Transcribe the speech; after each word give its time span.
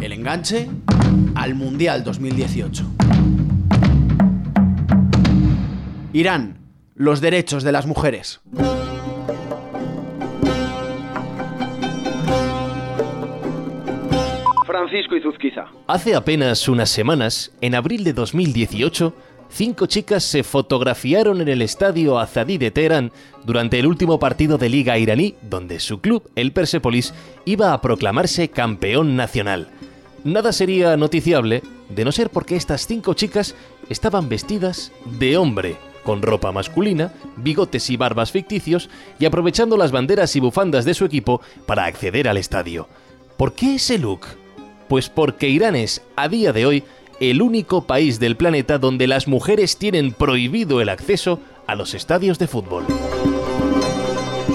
El 0.00 0.12
enganche 0.12 0.68
al 1.34 1.56
Mundial 1.56 2.04
2018. 2.04 2.84
Irán, 6.12 6.58
los 6.94 7.20
derechos 7.20 7.64
de 7.64 7.72
las 7.72 7.86
mujeres. 7.86 8.40
Francisco 14.66 15.16
Izuzquiza. 15.16 15.66
Hace 15.88 16.14
apenas 16.14 16.68
unas 16.68 16.90
semanas, 16.90 17.52
en 17.60 17.74
abril 17.74 18.04
de 18.04 18.12
2018, 18.12 19.12
cinco 19.48 19.86
chicas 19.86 20.22
se 20.22 20.44
fotografiaron 20.44 21.40
en 21.40 21.48
el 21.48 21.60
estadio 21.60 22.20
Azadí 22.20 22.56
de 22.56 22.70
Teherán 22.70 23.10
durante 23.44 23.80
el 23.80 23.86
último 23.86 24.20
partido 24.20 24.58
de 24.58 24.68
Liga 24.68 24.96
iraní, 24.96 25.34
donde 25.42 25.80
su 25.80 26.00
club, 26.00 26.30
el 26.36 26.52
Persepolis, 26.52 27.12
iba 27.44 27.72
a 27.72 27.80
proclamarse 27.80 28.48
campeón 28.48 29.16
nacional. 29.16 29.68
Nada 30.28 30.52
sería 30.52 30.94
noticiable 30.98 31.62
de 31.88 32.04
no 32.04 32.12
ser 32.12 32.28
porque 32.28 32.54
estas 32.54 32.86
cinco 32.86 33.14
chicas 33.14 33.54
estaban 33.88 34.28
vestidas 34.28 34.92
de 35.06 35.38
hombre, 35.38 35.76
con 36.04 36.20
ropa 36.20 36.52
masculina, 36.52 37.14
bigotes 37.38 37.88
y 37.88 37.96
barbas 37.96 38.30
ficticios 38.30 38.90
y 39.18 39.24
aprovechando 39.24 39.78
las 39.78 39.90
banderas 39.90 40.36
y 40.36 40.40
bufandas 40.40 40.84
de 40.84 40.92
su 40.92 41.06
equipo 41.06 41.40
para 41.64 41.86
acceder 41.86 42.28
al 42.28 42.36
estadio. 42.36 42.88
¿Por 43.38 43.54
qué 43.54 43.76
ese 43.76 43.96
look? 43.96 44.26
Pues 44.86 45.08
porque 45.08 45.48
Irán 45.48 45.76
es, 45.76 46.02
a 46.14 46.28
día 46.28 46.52
de 46.52 46.66
hoy, 46.66 46.84
el 47.20 47.40
único 47.40 47.86
país 47.86 48.20
del 48.20 48.36
planeta 48.36 48.76
donde 48.76 49.06
las 49.06 49.28
mujeres 49.28 49.78
tienen 49.78 50.12
prohibido 50.12 50.82
el 50.82 50.90
acceso 50.90 51.40
a 51.66 51.74
los 51.74 51.94
estadios 51.94 52.38
de 52.38 52.48
fútbol. 52.48 52.84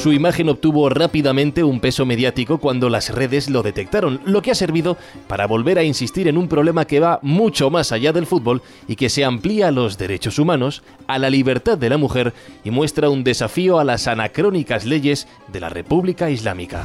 Su 0.00 0.14
imagen 0.14 0.48
obtuvo 0.48 0.88
rápidamente 0.88 1.62
un 1.62 1.78
peso 1.78 2.06
mediático 2.06 2.56
cuando 2.56 2.88
las 2.88 3.10
redes 3.14 3.50
lo 3.50 3.62
detectaron, 3.62 4.18
lo 4.24 4.40
que 4.40 4.50
ha 4.50 4.54
servido 4.54 4.96
para 5.28 5.46
volver 5.46 5.78
a 5.78 5.82
insistir 5.82 6.26
en 6.26 6.38
un 6.38 6.48
problema 6.48 6.86
que 6.86 7.00
va 7.00 7.18
mucho 7.20 7.68
más 7.68 7.92
allá 7.92 8.10
del 8.10 8.24
fútbol 8.24 8.62
y 8.88 8.96
que 8.96 9.10
se 9.10 9.26
amplía 9.26 9.68
a 9.68 9.72
los 9.72 9.98
derechos 9.98 10.38
humanos, 10.38 10.82
a 11.06 11.18
la 11.18 11.28
libertad 11.28 11.76
de 11.76 11.90
la 11.90 11.98
mujer 11.98 12.32
y 12.64 12.70
muestra 12.70 13.10
un 13.10 13.24
desafío 13.24 13.78
a 13.78 13.84
las 13.84 14.08
anacrónicas 14.08 14.86
leyes 14.86 15.28
de 15.48 15.60
la 15.60 15.68
República 15.68 16.30
Islámica. 16.30 16.82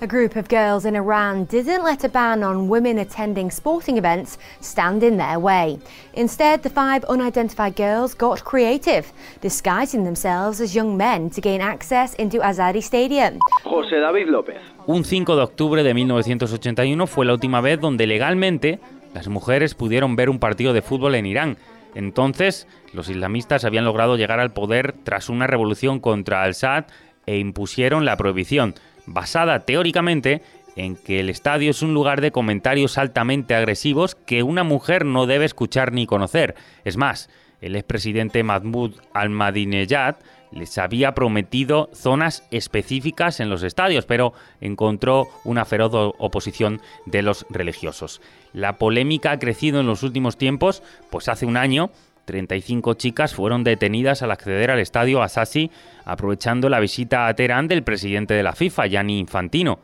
A 0.00 0.06
group 0.06 0.36
of 0.36 0.48
girls 0.48 0.84
in 0.84 0.94
Iran 0.94 1.46
didn't 1.46 1.82
let 1.82 2.04
a 2.04 2.08
ban 2.08 2.44
on 2.44 2.68
women 2.68 2.98
attending 2.98 3.50
sporting 3.50 3.98
events 3.98 4.38
stand 4.60 5.02
in 5.02 5.16
their 5.16 5.40
way. 5.40 5.80
Instead, 6.14 6.62
the 6.62 6.70
five 6.70 7.04
unidentified 7.08 7.74
girls 7.74 8.14
got 8.14 8.44
creative, 8.44 9.12
disguising 9.40 10.04
themselves 10.04 10.60
as 10.60 10.72
young 10.72 10.96
men 10.96 11.30
to 11.30 11.40
gain 11.40 11.60
access 11.60 12.14
into 12.14 12.38
Azadi 12.38 12.80
Stadium. 12.80 13.40
José 13.64 13.98
David 13.98 14.28
López. 14.28 14.58
Un 14.86 15.04
5 15.04 15.34
de 15.34 15.42
octubre 15.42 15.82
de 15.82 15.92
1981 15.92 17.06
fue 17.08 17.26
la 17.26 17.32
última 17.32 17.60
vez 17.60 17.80
donde 17.80 18.06
legalmente 18.06 18.78
las 19.14 19.26
mujeres 19.26 19.74
pudieron 19.74 20.14
ver 20.14 20.30
un 20.30 20.38
partido 20.38 20.72
de 20.72 20.82
fútbol 20.82 21.16
en 21.16 21.26
Irán. 21.26 21.56
Entonces, 21.96 22.68
los 22.92 23.08
islamistas 23.08 23.64
habían 23.64 23.84
logrado 23.84 24.16
llegar 24.16 24.38
al 24.38 24.52
poder 24.52 24.94
tras 25.02 25.28
una 25.28 25.48
revolución 25.48 25.98
contra 25.98 26.44
al-Assad 26.44 26.84
e 27.26 27.38
impusieron 27.38 28.04
la 28.04 28.16
prohibición 28.16 28.76
basada 29.08 29.60
teóricamente 29.60 30.42
en 30.76 30.96
que 30.96 31.20
el 31.20 31.28
estadio 31.28 31.70
es 31.70 31.82
un 31.82 31.92
lugar 31.92 32.20
de 32.20 32.30
comentarios 32.30 32.98
altamente 32.98 33.54
agresivos 33.54 34.14
que 34.14 34.42
una 34.42 34.62
mujer 34.62 35.04
no 35.04 35.26
debe 35.26 35.44
escuchar 35.44 35.92
ni 35.92 36.06
conocer. 36.06 36.54
Es 36.84 36.96
más, 36.96 37.28
el 37.60 37.74
expresidente 37.74 38.44
Mahmoud 38.44 38.94
Ahmadinejad 39.12 40.16
les 40.52 40.78
había 40.78 41.14
prometido 41.14 41.90
zonas 41.92 42.46
específicas 42.50 43.40
en 43.40 43.50
los 43.50 43.62
estadios, 43.62 44.06
pero 44.06 44.32
encontró 44.60 45.28
una 45.44 45.64
feroz 45.64 46.14
oposición 46.18 46.80
de 47.06 47.22
los 47.22 47.44
religiosos. 47.50 48.20
La 48.52 48.78
polémica 48.78 49.32
ha 49.32 49.38
crecido 49.38 49.80
en 49.80 49.86
los 49.86 50.02
últimos 50.02 50.38
tiempos, 50.38 50.82
pues 51.10 51.28
hace 51.28 51.44
un 51.44 51.56
año 51.56 51.90
35 52.28 52.94
chicas 52.94 53.34
fueron 53.34 53.64
detenidas 53.64 54.22
al 54.22 54.30
acceder 54.30 54.70
al 54.70 54.78
estadio 54.78 55.22
Asasi 55.22 55.70
aprovechando 56.04 56.68
la 56.68 56.78
visita 56.78 57.26
a 57.26 57.34
Teherán 57.34 57.68
del 57.68 57.82
presidente 57.82 58.34
de 58.34 58.42
la 58.42 58.52
FIFA, 58.52 58.86
Gianni 58.86 59.18
Infantino, 59.18 59.80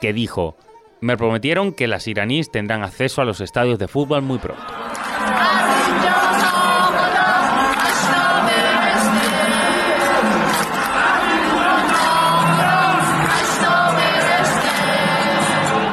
que 0.00 0.12
dijo, 0.12 0.56
me 1.00 1.16
prometieron 1.16 1.72
que 1.72 1.88
las 1.88 2.06
iraníes 2.06 2.50
tendrán 2.52 2.84
acceso 2.84 3.20
a 3.20 3.24
los 3.24 3.40
estadios 3.40 3.78
de 3.78 3.88
fútbol 3.88 4.22
muy 4.22 4.38
pronto. 4.38 4.62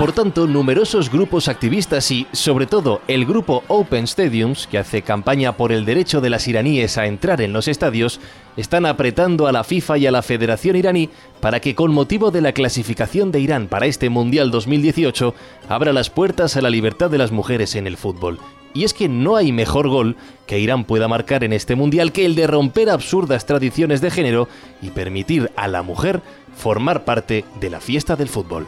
Por 0.05 0.13
tanto, 0.13 0.45
numerosos 0.45 1.11
grupos 1.11 1.47
activistas 1.47 2.11
y, 2.11 2.27
sobre 2.31 2.67
todo, 2.67 3.01
el 3.07 3.25
grupo 3.25 3.63
Open 3.67 4.05
Stadiums, 4.05 4.67
que 4.67 4.77
hace 4.77 5.01
campaña 5.01 5.57
por 5.57 5.71
el 5.71 5.83
derecho 5.83 6.21
de 6.21 6.29
las 6.29 6.47
iraníes 6.47 6.99
a 6.99 7.07
entrar 7.07 7.41
en 7.41 7.53
los 7.53 7.67
estadios, 7.67 8.19
están 8.55 8.85
apretando 8.85 9.47
a 9.47 9.51
la 9.51 9.63
FIFA 9.63 9.97
y 9.97 10.05
a 10.05 10.11
la 10.11 10.21
Federación 10.21 10.75
iraní 10.75 11.09
para 11.39 11.59
que, 11.59 11.73
con 11.73 11.91
motivo 11.91 12.29
de 12.29 12.41
la 12.41 12.51
clasificación 12.51 13.31
de 13.31 13.39
Irán 13.39 13.67
para 13.67 13.87
este 13.87 14.11
Mundial 14.11 14.51
2018, 14.51 15.33
abra 15.69 15.91
las 15.91 16.11
puertas 16.11 16.55
a 16.55 16.61
la 16.61 16.69
libertad 16.69 17.09
de 17.09 17.17
las 17.17 17.31
mujeres 17.31 17.73
en 17.73 17.87
el 17.87 17.97
fútbol. 17.97 18.37
Y 18.75 18.83
es 18.83 18.93
que 18.93 19.09
no 19.09 19.37
hay 19.37 19.51
mejor 19.51 19.89
gol 19.89 20.17
que 20.45 20.59
Irán 20.59 20.83
pueda 20.83 21.07
marcar 21.07 21.43
en 21.43 21.51
este 21.51 21.75
Mundial 21.75 22.11
que 22.11 22.27
el 22.27 22.35
de 22.35 22.45
romper 22.45 22.91
absurdas 22.91 23.47
tradiciones 23.47 24.01
de 24.01 24.11
género 24.11 24.49
y 24.83 24.91
permitir 24.91 25.49
a 25.55 25.67
la 25.67 25.81
mujer 25.81 26.21
formar 26.55 27.05
parte 27.05 27.43
de 27.59 27.71
la 27.71 27.79
fiesta 27.79 28.15
del 28.15 28.29
fútbol. 28.29 28.67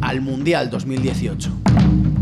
al 0.00 0.22
Mundial 0.22 0.70
2018. 0.70 2.15